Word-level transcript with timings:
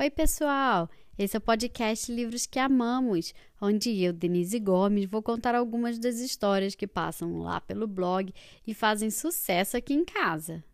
Oi, 0.00 0.08
pessoal! 0.08 0.88
Esse 1.18 1.36
é 1.36 1.38
o 1.38 1.42
podcast 1.42 2.10
Livros 2.10 2.46
que 2.46 2.58
Amamos, 2.58 3.34
onde 3.60 4.02
eu, 4.02 4.14
Denise 4.14 4.58
Gomes, 4.58 5.04
vou 5.04 5.22
contar 5.22 5.54
algumas 5.54 5.98
das 5.98 6.20
histórias 6.20 6.74
que 6.74 6.86
passam 6.86 7.40
lá 7.40 7.60
pelo 7.60 7.86
blog 7.86 8.32
e 8.66 8.72
fazem 8.72 9.10
sucesso 9.10 9.76
aqui 9.76 9.92
em 9.92 10.02
casa. 10.02 10.64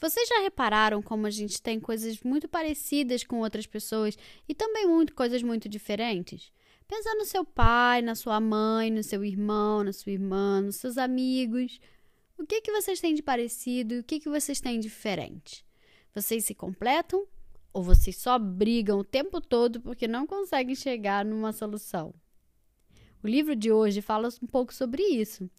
Vocês 0.00 0.26
já 0.30 0.40
repararam 0.40 1.02
como 1.02 1.26
a 1.26 1.30
gente 1.30 1.60
tem 1.60 1.78
coisas 1.78 2.22
muito 2.22 2.48
parecidas 2.48 3.22
com 3.22 3.40
outras 3.40 3.66
pessoas 3.66 4.16
e 4.48 4.54
também 4.54 4.86
muito 4.86 5.14
coisas 5.14 5.42
muito 5.42 5.68
diferentes? 5.68 6.50
Pensa 6.86 7.14
no 7.16 7.26
seu 7.26 7.44
pai, 7.44 8.00
na 8.00 8.14
sua 8.14 8.40
mãe, 8.40 8.90
no 8.90 9.02
seu 9.02 9.22
irmão, 9.22 9.84
na 9.84 9.92
sua 9.92 10.12
irmã, 10.12 10.62
nos 10.62 10.76
seus 10.76 10.96
amigos. 10.96 11.78
O 12.38 12.46
que 12.46 12.62
que 12.62 12.72
vocês 12.72 12.98
têm 12.98 13.14
de 13.14 13.22
parecido 13.22 13.92
e 13.92 13.98
o 13.98 14.04
que 14.04 14.20
que 14.20 14.30
vocês 14.30 14.58
têm 14.58 14.80
de 14.80 14.88
diferente? 14.88 15.66
Vocês 16.14 16.46
se 16.46 16.54
completam 16.54 17.28
ou 17.72 17.82
vocês 17.82 18.16
só 18.16 18.38
brigam 18.38 18.98
o 18.98 19.04
tempo 19.04 19.40
todo 19.40 19.80
porque 19.80 20.08
não 20.08 20.26
conseguem 20.26 20.74
chegar 20.74 21.24
numa 21.24 21.52
solução? 21.52 22.14
O 23.22 23.26
livro 23.26 23.56
de 23.56 23.72
hoje 23.72 24.00
fala 24.00 24.28
um 24.42 24.46
pouco 24.46 24.72
sobre 24.72 25.02
isso. 25.02 25.50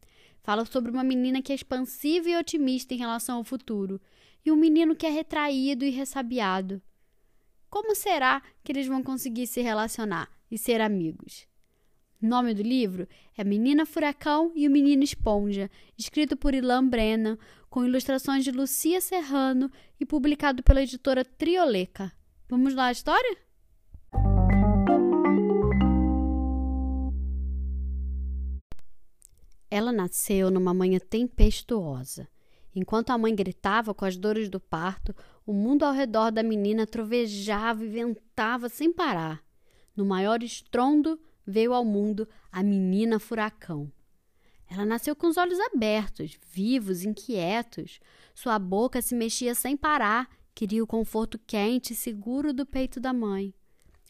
Fala 0.42 0.66
sobre 0.66 0.92
uma 0.92 1.04
menina 1.04 1.42
que 1.42 1.52
é 1.52 1.56
expansiva 1.56 2.30
e 2.30 2.38
otimista 2.38 2.94
em 2.94 2.98
relação 2.98 3.38
ao 3.38 3.44
futuro 3.44 4.00
e 4.46 4.52
um 4.52 4.56
menino 4.56 4.96
que 4.96 5.06
é 5.06 5.10
retraído 5.10 5.84
e 5.84 5.90
ressabiado. 5.90 6.82
Como 7.70 7.94
será 7.94 8.42
que 8.64 8.72
eles 8.72 8.88
vão 8.88 9.04
conseguir 9.04 9.46
se 9.46 9.62
relacionar 9.62 10.30
e 10.50 10.58
ser 10.58 10.82
amigos? 10.82 11.48
O 12.22 12.28
nome 12.28 12.54
do 12.54 12.62
livro 12.62 13.08
é 13.38 13.44
Menina 13.44 13.86
Furacão 13.86 14.52
e 14.56 14.68
o 14.68 14.72
Menino 14.72 15.04
Esponja, 15.04 15.70
escrito 15.98 16.36
por 16.36 16.54
Ilan 16.54 16.88
Brennan, 16.88 17.38
com 17.70 17.86
ilustrações 17.86 18.44
de 18.44 18.52
Lucia 18.52 19.00
Serrano 19.00 19.72
e 20.00 20.06
publicado 20.06 20.64
pela 20.64 20.82
editora 20.82 21.24
Trioleca. 21.24 22.12
Vamos 22.48 22.74
lá 22.74 22.86
a 22.86 22.92
história? 22.92 23.38
Ela 29.70 29.92
nasceu 29.92 30.50
numa 30.50 30.74
manhã 30.74 31.00
tempestuosa. 31.00 32.28
Enquanto 32.76 33.12
a 33.12 33.18
mãe 33.18 33.36
gritava 33.36 33.94
com 33.94 34.06
as 34.06 34.18
dores 34.18 34.50
do 34.50 34.60
parto, 34.60 35.16
o 35.46 35.54
mundo 35.54 35.84
ao 35.84 35.94
redor 35.94 36.32
da 36.32 36.42
menina 36.42 36.88
trovejava 36.88 37.84
e 37.84 37.88
ventava 37.88 38.68
sem 38.68 38.92
parar. 38.92 39.44
No 39.96 40.06
maior 40.06 40.42
estrondo, 40.42 41.20
veio 41.46 41.74
ao 41.74 41.86
mundo 41.86 42.28
a 42.52 42.64
menina 42.64 43.20
furacão. 43.20 43.92
Ela 44.70 44.86
nasceu 44.86 45.16
com 45.16 45.28
os 45.28 45.38
olhos 45.38 45.60
abertos, 45.60 46.38
vivos, 46.52 47.04
inquietos. 47.04 48.00
Sua 48.36 48.60
boca 48.60 49.02
se 49.02 49.16
mexia 49.16 49.56
sem 49.56 49.76
parar, 49.76 50.30
queria 50.54 50.84
o 50.84 50.88
conforto 50.88 51.40
quente 51.40 51.94
e 51.94 51.96
seguro 51.96 52.54
do 52.54 52.66
peito 52.66 53.00
da 53.00 53.12
mãe. 53.12 53.54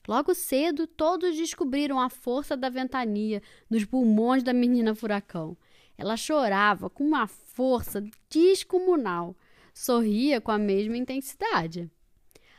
Logo 0.07 0.33
cedo, 0.33 0.85
todos 0.85 1.37
descobriram 1.37 1.99
a 1.99 2.09
força 2.09 2.57
da 2.57 2.69
ventania 2.69 3.41
nos 3.69 3.85
pulmões 3.85 4.43
da 4.43 4.53
menina 4.53 4.93
furacão. 4.93 5.55
Ela 5.97 6.17
chorava 6.17 6.89
com 6.89 7.03
uma 7.03 7.27
força 7.27 8.03
descomunal, 8.30 9.35
sorria 9.73 10.41
com 10.41 10.52
a 10.52 10.57
mesma 10.57 10.97
intensidade. 10.97 11.89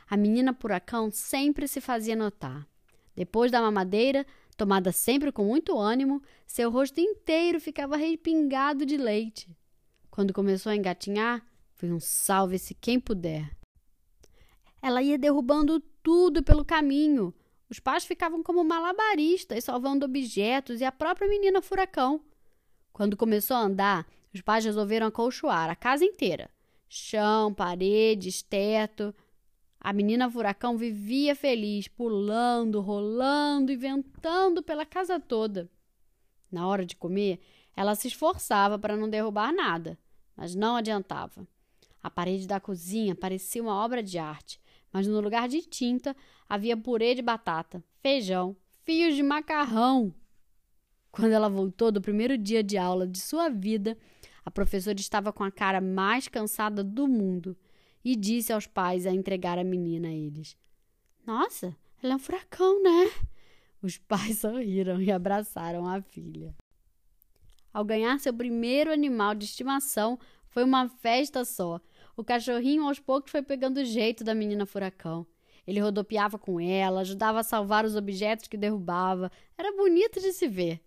A 0.09 0.17
menina 0.17 0.53
furacão 0.53 1.11
sempre 1.11 1.67
se 1.67 1.81
fazia 1.81 2.15
notar. 2.15 2.67
Depois 3.15 3.51
da 3.51 3.61
mamadeira, 3.61 4.25
Tomada 4.61 4.91
sempre 4.91 5.31
com 5.31 5.43
muito 5.43 5.75
ânimo, 5.75 6.21
seu 6.45 6.69
rosto 6.69 7.01
inteiro 7.01 7.59
ficava 7.59 7.97
respingado 7.97 8.85
de 8.85 8.95
leite. 8.95 9.49
Quando 10.11 10.35
começou 10.35 10.71
a 10.71 10.75
engatinhar, 10.75 11.43
foi 11.73 11.91
um 11.91 11.99
salve-se 11.99 12.75
quem 12.75 12.99
puder. 12.99 13.57
Ela 14.79 15.01
ia 15.01 15.17
derrubando 15.17 15.79
tudo 16.03 16.43
pelo 16.43 16.63
caminho. 16.63 17.33
Os 17.71 17.79
pais 17.79 18.05
ficavam 18.05 18.43
como 18.43 18.63
malabaristas, 18.63 19.63
salvando 19.63 20.05
objetos 20.05 20.79
e 20.79 20.85
a 20.85 20.91
própria 20.91 21.27
menina 21.27 21.59
furacão. 21.59 22.21
Quando 22.93 23.17
começou 23.17 23.57
a 23.57 23.61
andar, 23.61 24.07
os 24.31 24.41
pais 24.41 24.63
resolveram 24.63 25.07
acolchoar 25.07 25.71
a 25.71 25.75
casa 25.75 26.05
inteira. 26.05 26.51
Chão, 26.87 27.51
paredes, 27.51 28.43
teto. 28.43 29.11
A 29.83 29.91
menina 29.91 30.29
furacão 30.29 30.77
vivia 30.77 31.35
feliz, 31.35 31.87
pulando, 31.87 32.79
rolando 32.81 33.71
e 33.71 33.75
ventando 33.75 34.61
pela 34.61 34.85
casa 34.85 35.19
toda. 35.19 35.67
Na 36.51 36.67
hora 36.67 36.85
de 36.85 36.95
comer, 36.95 37.39
ela 37.75 37.95
se 37.95 38.07
esforçava 38.07 38.77
para 38.77 38.95
não 38.95 39.09
derrubar 39.09 39.51
nada, 39.51 39.97
mas 40.37 40.53
não 40.53 40.75
adiantava. 40.75 41.47
A 42.03 42.11
parede 42.11 42.45
da 42.45 42.59
cozinha 42.59 43.15
parecia 43.15 43.63
uma 43.63 43.73
obra 43.73 44.03
de 44.03 44.19
arte, 44.19 44.61
mas 44.93 45.07
no 45.07 45.19
lugar 45.19 45.49
de 45.49 45.63
tinta 45.63 46.15
havia 46.47 46.77
purê 46.77 47.15
de 47.15 47.23
batata, 47.23 47.83
feijão, 48.03 48.55
fios 48.85 49.15
de 49.15 49.23
macarrão. 49.23 50.13
Quando 51.11 51.31
ela 51.31 51.49
voltou 51.49 51.91
do 51.91 51.99
primeiro 51.99 52.37
dia 52.37 52.61
de 52.61 52.77
aula 52.77 53.07
de 53.07 53.19
sua 53.19 53.49
vida, 53.49 53.97
a 54.45 54.51
professora 54.51 54.99
estava 54.99 55.33
com 55.33 55.43
a 55.43 55.51
cara 55.51 55.81
mais 55.81 56.27
cansada 56.27 56.83
do 56.83 57.07
mundo 57.07 57.57
e 58.03 58.15
disse 58.15 58.51
aos 58.51 58.67
pais 58.67 59.05
a 59.05 59.11
entregar 59.11 59.57
a 59.57 59.63
menina 59.63 60.07
a 60.07 60.13
eles. 60.13 60.57
Nossa, 61.25 61.75
ela 62.01 62.13
é 62.13 62.15
um 62.15 62.19
furacão, 62.19 62.81
né? 62.81 63.11
Os 63.81 63.97
pais 63.97 64.39
sorriram 64.41 65.01
e 65.01 65.11
abraçaram 65.11 65.87
a 65.87 66.01
filha. 66.01 66.55
Ao 67.73 67.85
ganhar 67.85 68.19
seu 68.19 68.33
primeiro 68.33 68.91
animal 68.91 69.33
de 69.33 69.45
estimação, 69.45 70.19
foi 70.47 70.63
uma 70.63 70.89
festa 70.89 71.45
só. 71.45 71.79
O 72.17 72.23
cachorrinho 72.23 72.85
aos 72.85 72.99
poucos 72.99 73.31
foi 73.31 73.41
pegando 73.41 73.77
o 73.77 73.85
jeito 73.85 74.23
da 74.23 74.35
menina 74.35 74.65
furacão. 74.65 75.25
Ele 75.65 75.79
rodopiava 75.79 76.37
com 76.37 76.59
ela, 76.59 77.01
ajudava 77.01 77.39
a 77.39 77.43
salvar 77.43 77.85
os 77.85 77.95
objetos 77.95 78.47
que 78.47 78.57
derrubava. 78.57 79.31
Era 79.57 79.71
bonito 79.71 80.19
de 80.19 80.33
se 80.33 80.47
ver. 80.47 80.81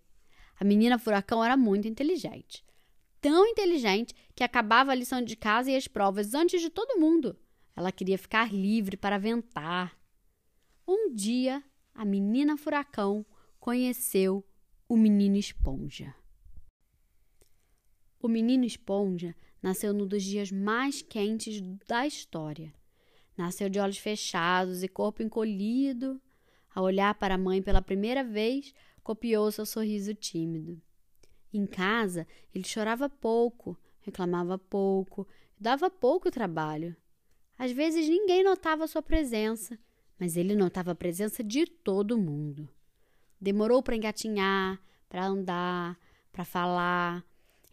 A 0.59 0.63
menina 0.63 0.99
furacão 0.99 1.43
era 1.43 1.57
muito 1.57 1.87
inteligente 1.87 2.64
tão 3.25 3.47
inteligente 3.47 4.13
que 4.35 4.43
acabava 4.43 4.91
a 4.91 4.95
lição 4.95 5.19
de 5.19 5.35
casa 5.35 5.71
e 5.71 5.75
as 5.75 5.87
provas 5.87 6.35
antes 6.35 6.61
de 6.61 6.69
todo 6.69 6.99
mundo. 6.99 7.35
Ela 7.75 7.91
queria 7.91 8.19
ficar 8.19 8.53
livre 8.53 8.95
para 8.95 9.17
ventar. 9.17 9.97
Um 10.87 11.11
dia, 11.11 11.63
a 11.95 12.05
menina 12.05 12.55
furacão 12.55 13.25
conheceu 13.59 14.45
o 14.87 14.95
menino 14.95 15.37
esponja. 15.37 16.13
O 18.19 18.27
menino 18.27 18.63
esponja 18.63 19.35
nasceu 19.59 19.91
num 19.91 20.05
dos 20.05 20.21
dias 20.21 20.51
mais 20.51 21.01
quentes 21.01 21.59
da 21.87 22.05
história. 22.05 22.71
Nasceu 23.35 23.69
de 23.69 23.79
olhos 23.79 23.97
fechados 23.97 24.83
e 24.83 24.87
corpo 24.87 25.23
encolhido. 25.23 26.21
Ao 26.75 26.83
olhar 26.83 27.15
para 27.15 27.33
a 27.33 27.39
mãe 27.39 27.59
pela 27.59 27.81
primeira 27.81 28.23
vez, 28.23 28.71
copiou 29.01 29.51
seu 29.51 29.65
sorriso 29.65 30.13
tímido. 30.13 30.79
Em 31.55 31.65
casa, 31.65 32.27
ele 32.53 32.65
chorava 32.65 33.09
pouco, 33.09 33.77
reclamava 34.01 34.57
pouco, 34.57 35.25
dava 35.57 35.89
pouco 35.89 36.29
trabalho. 36.29 36.93
Às 37.57 37.71
vezes 37.71 38.09
ninguém 38.09 38.43
notava 38.43 38.85
sua 38.87 39.01
presença, 39.01 39.79
mas 40.19 40.35
ele 40.35 40.53
notava 40.53 40.91
a 40.91 40.95
presença 40.95 41.41
de 41.41 41.65
todo 41.65 42.17
mundo. 42.17 42.67
Demorou 43.39 43.81
para 43.81 43.95
engatinhar, 43.95 44.81
para 45.07 45.25
andar, 45.25 45.97
para 46.29 46.43
falar. 46.43 47.23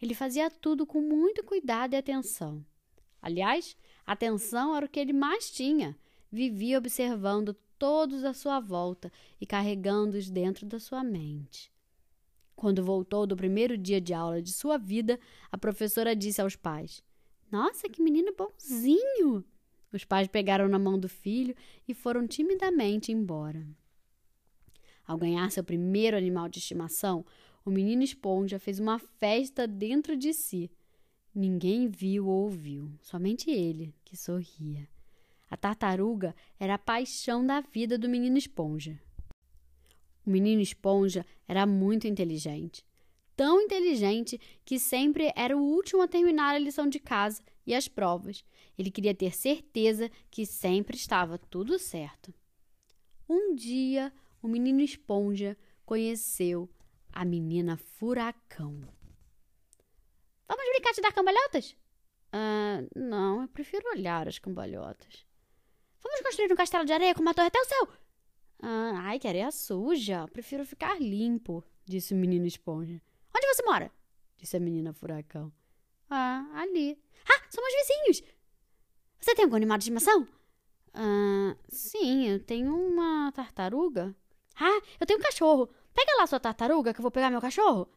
Ele 0.01 0.15
fazia 0.15 0.49
tudo 0.49 0.85
com 0.85 1.01
muito 1.01 1.43
cuidado 1.43 1.93
e 1.93 1.97
atenção. 1.97 2.65
Aliás, 3.21 3.75
atenção 4.05 4.73
era 4.73 4.85
o 4.85 4.89
que 4.89 4.99
ele 5.01 5.11
mais 5.11 5.51
tinha. 5.51 5.93
Vivia 6.31 6.77
observando 6.77 7.53
todos 7.77 8.23
à 8.23 8.33
sua 8.33 8.61
volta 8.61 9.11
e 9.41 9.45
carregando-os 9.45 10.29
dentro 10.29 10.65
da 10.65 10.79
sua 10.79 11.03
mente. 11.03 11.72
Quando 12.55 12.83
voltou 12.83 13.25
do 13.25 13.35
primeiro 13.35 13.77
dia 13.77 13.99
de 13.99 14.13
aula 14.13 14.41
de 14.41 14.51
sua 14.51 14.77
vida, 14.77 15.19
a 15.51 15.57
professora 15.57 16.15
disse 16.15 16.41
aos 16.41 16.55
pais: 16.55 17.03
Nossa, 17.51 17.89
que 17.89 18.01
menino 18.01 18.33
bonzinho! 18.35 19.43
Os 19.91 20.03
pais 20.03 20.27
pegaram 20.27 20.67
na 20.67 20.79
mão 20.79 20.97
do 20.97 21.07
filho 21.07 21.55
e 21.87 21.93
foram 21.93 22.27
timidamente 22.27 23.11
embora. 23.11 23.65
Ao 25.05 25.17
ganhar 25.17 25.51
seu 25.51 25.63
primeiro 25.63 26.17
animal 26.17 26.49
de 26.49 26.59
estimação, 26.59 27.25
o 27.65 27.69
menino 27.69 28.01
esponja 28.01 28.57
fez 28.57 28.79
uma 28.79 28.97
festa 28.97 29.67
dentro 29.67 30.17
de 30.17 30.33
si. 30.33 30.71
Ninguém 31.33 31.87
viu 31.87 32.27
ou 32.27 32.43
ouviu, 32.43 32.91
somente 33.01 33.51
ele, 33.51 33.93
que 34.03 34.15
sorria. 34.15 34.87
A 35.49 35.57
tartaruga 35.57 36.35
era 36.59 36.75
a 36.75 36.79
paixão 36.79 37.45
da 37.45 37.61
vida 37.61 37.97
do 37.97 38.09
menino 38.09 38.37
esponja. 38.37 38.99
O 40.25 40.29
menino 40.29 40.61
esponja 40.61 41.25
era 41.47 41.65
muito 41.65 42.07
inteligente. 42.07 42.85
Tão 43.35 43.59
inteligente 43.59 44.39
que 44.63 44.77
sempre 44.77 45.31
era 45.35 45.57
o 45.57 45.61
último 45.61 46.01
a 46.01 46.07
terminar 46.07 46.55
a 46.55 46.59
lição 46.59 46.87
de 46.87 46.99
casa 46.99 47.41
e 47.65 47.73
as 47.73 47.87
provas. 47.87 48.43
Ele 48.77 48.91
queria 48.91 49.13
ter 49.13 49.35
certeza 49.35 50.09
que 50.29 50.45
sempre 50.45 50.95
estava 50.95 51.37
tudo 51.37 51.79
certo. 51.79 52.33
Um 53.27 53.55
dia, 53.55 54.13
o 54.41 54.47
menino 54.47 54.81
esponja 54.81 55.57
conheceu 55.85 56.69
a 57.11 57.25
menina 57.25 57.77
furacão. 57.77 58.81
Vamos 60.47 60.65
brincar 60.71 60.93
de 60.93 61.01
dar 61.01 61.13
cambalhotas? 61.13 61.75
Ah, 62.31 62.83
não, 62.95 63.41
eu 63.41 63.47
prefiro 63.47 63.87
olhar 63.89 64.27
as 64.27 64.39
cambalhotas. 64.39 65.25
Vamos 66.01 66.21
construir 66.21 66.51
um 66.51 66.55
castelo 66.55 66.85
de 66.85 66.91
areia 66.91 67.13
com 67.13 67.21
uma 67.21 67.33
torre 67.33 67.47
até 67.47 67.59
o 67.59 67.65
céu. 67.65 67.87
Ah, 68.65 68.93
ai, 69.07 69.19
que 69.19 69.27
areia 69.27 69.51
suja. 69.51 70.25
Prefiro 70.31 70.65
ficar 70.65 70.97
limpo, 70.97 71.61
disse 71.85 72.13
o 72.13 72.17
menino 72.17 72.45
esponja. 72.45 73.01
Onde 73.35 73.47
você 73.47 73.61
mora? 73.63 73.91
disse 74.37 74.55
a 74.55 74.59
menina 74.59 74.93
furacão. 74.93 75.51
Ah, 76.09 76.49
ali. 76.55 76.97
Ah, 77.29 77.43
somos 77.49 77.73
vizinhos. 77.73 78.23
Você 79.19 79.35
tem 79.35 79.43
algum 79.43 79.57
animal 79.57 79.77
de 79.77 79.83
estimação? 79.83 80.25
Ah, 80.93 81.57
sim, 81.67 82.25
eu 82.29 82.39
tenho 82.39 82.73
uma 82.73 83.33
tartaruga. 83.33 84.15
Ah, 84.55 84.81
eu 84.97 85.05
tenho 85.05 85.19
um 85.19 85.23
cachorro. 85.23 85.67
Pega 85.93 86.15
lá 86.17 86.25
sua 86.25 86.39
tartaruga 86.39 86.93
que 86.93 86.99
eu 86.99 87.03
vou 87.03 87.11
pegar 87.11 87.29
meu 87.29 87.41
cachorro. 87.41 87.89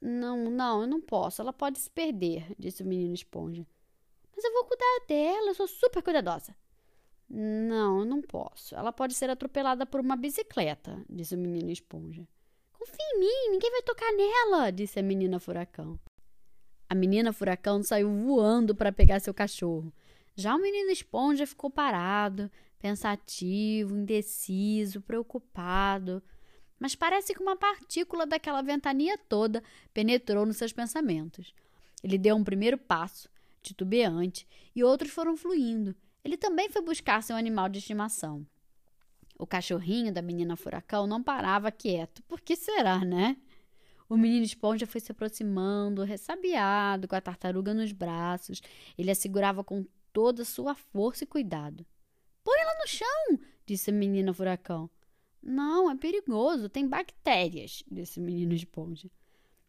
Não, 0.00 0.50
não, 0.50 0.80
eu 0.80 0.86
não 0.88 1.00
posso. 1.00 1.40
Ela 1.40 1.52
pode 1.52 1.78
se 1.78 1.88
perder, 1.88 2.52
disse 2.58 2.82
o 2.82 2.86
menino 2.86 3.14
esponja. 3.14 3.64
Mas 4.34 4.44
eu 4.44 4.52
vou 4.54 4.64
cuidar 4.64 5.04
dela, 5.06 5.50
eu 5.50 5.54
sou 5.54 5.68
super 5.68 6.02
cuidadosa. 6.02 6.56
Não, 7.32 8.00
eu 8.00 8.04
não 8.04 8.20
posso. 8.20 8.74
Ela 8.74 8.92
pode 8.92 9.14
ser 9.14 9.30
atropelada 9.30 9.86
por 9.86 10.00
uma 10.00 10.16
bicicleta, 10.16 11.00
disse 11.08 11.36
o 11.36 11.38
menino 11.38 11.70
esponja. 11.70 12.26
Confia 12.72 13.04
em 13.14 13.20
mim, 13.20 13.50
ninguém 13.52 13.70
vai 13.70 13.82
tocar 13.82 14.12
nela, 14.12 14.72
disse 14.72 14.98
a 14.98 15.02
menina 15.02 15.38
furacão. 15.38 15.98
A 16.88 16.94
menina 16.94 17.32
furacão 17.32 17.84
saiu 17.84 18.10
voando 18.10 18.74
para 18.74 18.90
pegar 18.90 19.20
seu 19.20 19.32
cachorro. 19.32 19.92
Já 20.34 20.56
o 20.56 20.60
menino 20.60 20.90
esponja 20.90 21.46
ficou 21.46 21.70
parado, 21.70 22.50
pensativo, 22.80 23.94
indeciso, 23.94 25.00
preocupado. 25.00 26.20
Mas 26.80 26.96
parece 26.96 27.32
que 27.32 27.42
uma 27.42 27.54
partícula 27.54 28.26
daquela 28.26 28.60
ventania 28.60 29.16
toda 29.16 29.62
penetrou 29.94 30.44
nos 30.44 30.56
seus 30.56 30.72
pensamentos. 30.72 31.54
Ele 32.02 32.18
deu 32.18 32.34
um 32.34 32.42
primeiro 32.42 32.76
passo, 32.76 33.28
titubeante, 33.62 34.48
e 34.74 34.82
outros 34.82 35.12
foram 35.12 35.36
fluindo. 35.36 35.94
Ele 36.24 36.36
também 36.36 36.68
foi 36.68 36.82
buscar 36.82 37.22
seu 37.22 37.36
animal 37.36 37.68
de 37.68 37.78
estimação. 37.78 38.46
O 39.38 39.46
cachorrinho 39.46 40.12
da 40.12 40.20
menina 40.20 40.56
furacão 40.56 41.06
não 41.06 41.22
parava 41.22 41.72
quieto. 41.72 42.22
Por 42.24 42.40
que 42.40 42.54
será, 42.54 42.98
né? 43.04 43.36
O 44.08 44.16
menino 44.16 44.44
esponja 44.44 44.86
foi 44.86 45.00
se 45.00 45.12
aproximando, 45.12 46.02
ressabiado, 46.02 47.08
com 47.08 47.14
a 47.14 47.20
tartaruga 47.20 47.72
nos 47.72 47.92
braços. 47.92 48.60
Ele 48.98 49.10
a 49.10 49.14
segurava 49.14 49.64
com 49.64 49.86
toda 50.12 50.42
a 50.42 50.44
sua 50.44 50.74
força 50.74 51.24
e 51.24 51.26
cuidado. 51.26 51.86
Põe 52.44 52.58
ela 52.60 52.74
no 52.80 52.88
chão, 52.88 53.38
disse 53.64 53.90
a 53.90 53.92
menina 53.92 54.34
furacão. 54.34 54.90
Não, 55.42 55.90
é 55.90 55.96
perigoso, 55.96 56.68
tem 56.68 56.86
bactérias, 56.86 57.82
disse 57.90 58.18
o 58.18 58.22
menino 58.22 58.52
esponja. 58.52 59.10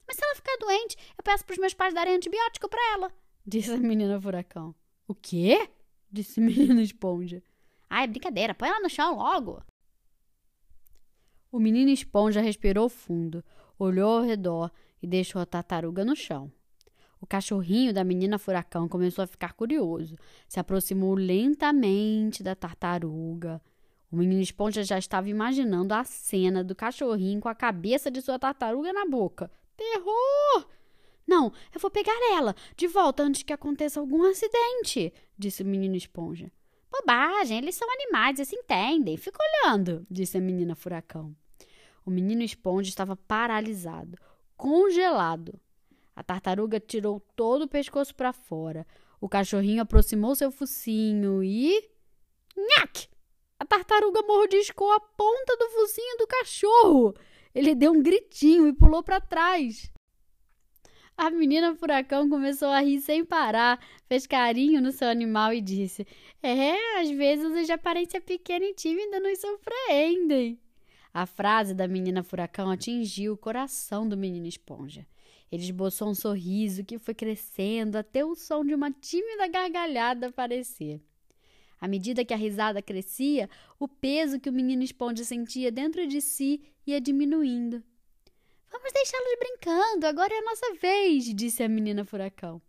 Mas 0.06 0.18
se 0.18 0.26
ela 0.26 0.36
ficar 0.36 0.58
doente, 0.60 0.98
eu 1.18 1.24
peço 1.24 1.46
para 1.46 1.54
os 1.54 1.60
meus 1.60 1.74
pais 1.74 1.94
darem 1.94 2.16
antibiótico 2.16 2.68
para 2.68 2.94
ela, 2.94 3.14
disse 3.46 3.72
a 3.72 3.78
menina 3.78 4.20
furacão. 4.20 4.76
O 5.08 5.16
quê? 5.16 5.70
Disse 6.12 6.40
menino 6.42 6.82
esponja. 6.82 7.42
Ah, 7.90 8.04
é 8.04 8.08
brincadeira, 8.08 8.54
põe 8.54 8.70
ela 8.70 8.80
no 8.80 8.90
chão 8.90 9.16
logo. 9.16 9.64
O 11.52 11.60
menino 11.60 11.90
esponja 11.90 12.42
respirou 12.42 12.88
fundo, 12.88 13.44
olhou 13.78 14.20
ao 14.20 14.24
redor 14.24 14.72
e 15.02 15.08
deixou 15.08 15.42
a 15.42 15.46
tartaruga 15.46 16.06
no 16.06 16.16
chão. 16.16 16.52
O 17.20 17.28
cachorrinho 17.28 17.94
da 17.94 18.04
menina 18.04 18.40
furacão 18.40 18.88
começou 18.88 19.24
a 19.24 19.28
ficar 19.28 19.54
curioso. 19.54 20.16
Se 20.48 20.60
aproximou 20.60 21.14
lentamente 21.14 22.42
da 22.42 22.56
tartaruga. 22.56 23.62
O 24.12 24.16
menino 24.16 24.42
esponja 24.42 24.84
já 24.84 24.98
estava 24.98 25.30
imaginando 25.30 25.94
a 25.94 26.04
cena 26.04 26.64
do 26.64 26.74
cachorrinho 26.74 27.40
com 27.40 27.48
a 27.48 27.56
cabeça 27.56 28.10
de 28.10 28.22
sua 28.22 28.40
tartaruga 28.40 28.92
na 28.92 29.06
boca. 29.06 29.52
Terror! 29.78 30.68
Não, 31.32 31.54
eu 31.74 31.80
vou 31.80 31.90
pegar 31.90 32.12
ela 32.34 32.54
de 32.76 32.88
volta 32.88 33.24
antes 33.24 33.42
que 33.42 33.54
aconteça 33.54 34.02
algum 34.02 34.22
acidente, 34.30 35.14
disse 35.38 35.64
o 35.64 35.66
menino 35.66 35.96
esponja. 35.96 36.52
Bobagem, 36.92 37.58
eles 37.58 37.76
são 37.76 37.90
animais 37.90 38.38
e 38.38 38.44
se 38.44 38.54
entendem. 38.54 39.16
Fica 39.16 39.40
olhando, 39.42 40.06
disse 40.12 40.38
a 40.38 40.42
menina 40.42 40.76
furacão. 40.76 41.34
O 42.06 42.12
menino 42.12 42.44
esponja 42.44 42.90
estava 42.90 43.16
paralisado, 43.16 44.18
congelado. 44.58 45.58
A 46.14 46.22
tartaruga 46.22 46.82
tirou 46.82 47.22
todo 47.34 47.62
o 47.62 47.70
pescoço 47.70 48.14
para 48.14 48.34
fora. 48.34 48.86
O 49.22 49.30
cachorrinho 49.30 49.84
aproximou 49.84 50.36
seu 50.36 50.52
focinho 50.52 51.42
e. 51.42 51.82
Nhaque! 52.58 53.08
A 53.58 53.66
tartaruga 53.66 54.22
mordiscou 54.24 54.92
a 54.92 55.00
ponta 55.00 55.56
do 55.56 55.70
focinho 55.70 56.18
do 56.18 56.28
cachorro. 56.28 57.14
Ele 57.56 57.74
deu 57.74 57.94
um 57.94 58.04
gritinho 58.04 58.68
e 58.68 58.74
pulou 58.74 59.02
para 59.02 59.22
trás. 59.22 59.90
A 61.18 61.30
menina 61.30 61.76
furacão 61.76 62.28
começou 62.30 62.70
a 62.70 62.80
rir 62.80 63.00
sem 63.00 63.24
parar, 63.24 63.80
fez 64.08 64.26
carinho 64.26 64.82
no 64.82 64.92
seu 64.92 65.08
animal 65.08 65.54
e 65.54 65.62
disse: 65.62 66.06
É, 66.42 67.00
às 67.00 67.10
vezes 67.10 67.68
de 67.68 67.72
aparência 67.72 68.20
pequena 68.20 68.66
e 68.66 68.74
tímida 68.74 69.20
nos 69.20 69.40
surpreendem. 69.40 70.60
A 71.14 71.26
frase 71.26 71.74
da 71.74 71.88
menina 71.88 72.24
furacão 72.24 72.72
atingiu 72.72 73.34
o 73.34 73.38
coração 73.38 74.08
do 74.08 74.18
menino 74.18 74.48
esponja. 74.48 75.06
Ele 75.52 75.64
esboçou 75.64 76.10
um 76.10 76.16
sorriso 76.16 76.86
que 76.86 76.98
foi 76.98 77.14
crescendo 77.14 77.98
até 77.98 78.24
o 78.24 78.34
som 78.34 78.64
de 78.64 78.74
uma 78.74 78.90
tímida 78.90 79.48
gargalhada 79.48 80.28
aparecer. 80.28 81.02
À 81.82 81.88
medida 81.88 82.24
que 82.24 82.34
a 82.34 82.38
risada 82.38 82.82
crescia, 82.82 83.50
o 83.78 83.88
peso 83.88 84.40
que 84.40 84.50
o 84.50 84.54
menino 84.54 84.84
esponja 84.84 85.26
sentia 85.26 85.72
dentro 85.72 86.08
de 86.08 86.22
si 86.22 86.62
ia 86.88 87.02
diminuindo. 87.02 87.84
Vamos 88.72 88.94
deixá-los 88.94 89.38
brincando, 89.38 90.08
agora 90.08 90.34
é 90.34 90.38
a 90.38 90.44
nossa 90.44 90.74
vez, 90.76 91.26
disse 91.36 91.62
a 91.62 91.68
menina 91.68 92.06
furacão. 92.06 92.62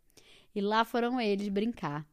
E 0.53 0.61
lá 0.61 0.85
foram 0.85 1.21
eles 1.21 1.49
brincar. 1.49 2.05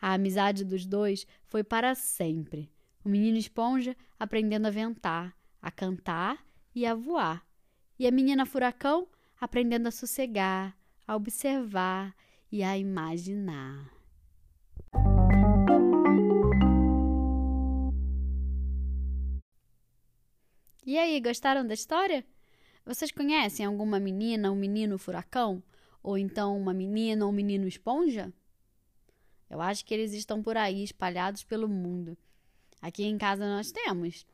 A 0.00 0.12
amizade 0.12 0.62
dos 0.62 0.84
dois 0.84 1.26
foi 1.46 1.64
para 1.64 1.94
sempre. 1.94 2.70
O 3.02 3.08
menino 3.08 3.38
esponja 3.38 3.96
aprendendo 4.20 4.66
a 4.66 4.70
ventar, 4.70 5.34
a 5.62 5.70
cantar 5.70 6.44
e 6.74 6.84
a 6.84 6.94
voar. 6.94 7.42
E 7.98 8.06
a 8.06 8.10
menina 8.10 8.44
furacão 8.44 9.08
aprendendo 9.40 9.86
a 9.86 9.90
sossegar, 9.90 10.76
a 11.06 11.16
observar 11.16 12.14
e 12.52 12.62
a 12.62 12.76
imaginar. 12.76 13.90
E 20.84 20.98
aí, 20.98 21.18
gostaram 21.20 21.66
da 21.66 21.72
história? 21.72 22.22
Vocês 22.86 23.10
conhecem 23.10 23.64
alguma 23.64 23.98
menina 23.98 24.52
um 24.52 24.54
menino 24.54 24.98
furacão? 24.98 25.62
Ou 26.02 26.18
então 26.18 26.54
uma 26.54 26.74
menina 26.74 27.24
ou 27.24 27.30
um 27.30 27.34
menino 27.34 27.66
esponja? 27.66 28.30
Eu 29.48 29.62
acho 29.62 29.86
que 29.86 29.94
eles 29.94 30.12
estão 30.12 30.42
por 30.42 30.54
aí 30.56 30.84
espalhados 30.84 31.42
pelo 31.42 31.66
mundo. 31.66 32.14
Aqui 32.82 33.04
em 33.04 33.16
casa 33.16 33.46
nós 33.46 33.72
temos 33.72 34.26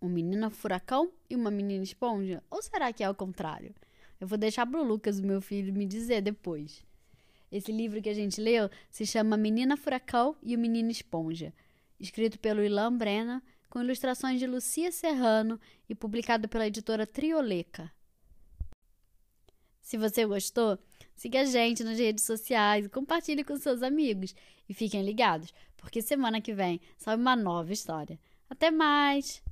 um 0.00 0.08
menino 0.08 0.48
furacão 0.48 1.12
e 1.28 1.36
uma 1.36 1.50
menina 1.50 1.84
esponja? 1.84 2.42
Ou 2.50 2.62
será 2.62 2.90
que 2.90 3.04
é 3.04 3.10
o 3.10 3.14
contrário? 3.14 3.74
Eu 4.18 4.26
vou 4.26 4.38
deixar 4.38 4.66
para 4.66 4.80
o 4.80 4.84
Lucas, 4.84 5.20
meu 5.20 5.42
filho, 5.42 5.74
me 5.74 5.84
dizer 5.84 6.22
depois. 6.22 6.82
Esse 7.52 7.70
livro 7.70 8.00
que 8.00 8.08
a 8.08 8.14
gente 8.14 8.40
leu 8.40 8.70
se 8.90 9.04
chama 9.04 9.36
Menina 9.36 9.76
Furacão 9.76 10.36
e 10.42 10.56
o 10.56 10.58
Menino 10.58 10.90
Esponja, 10.90 11.52
escrito 12.00 12.38
pelo 12.38 12.62
Ilan 12.62 12.96
Brenna, 12.96 13.42
com 13.68 13.80
ilustrações 13.80 14.38
de 14.38 14.46
Lucia 14.46 14.90
Serrano 14.90 15.60
e 15.88 15.94
publicado 15.94 16.48
pela 16.48 16.66
editora 16.66 17.06
Trioleca. 17.06 17.90
Se 19.80 19.96
você 19.96 20.26
gostou, 20.26 20.78
siga 21.14 21.40
a 21.40 21.44
gente 21.44 21.82
nas 21.82 21.98
redes 21.98 22.24
sociais 22.24 22.86
e 22.86 22.90
compartilhe 22.90 23.42
com 23.42 23.56
seus 23.56 23.82
amigos. 23.82 24.34
E 24.68 24.74
fiquem 24.74 25.02
ligados, 25.02 25.52
porque 25.76 26.02
semana 26.02 26.40
que 26.40 26.52
vem 26.52 26.80
sai 26.96 27.16
uma 27.16 27.34
nova 27.34 27.72
história. 27.72 28.20
Até 28.50 28.70
mais! 28.70 29.42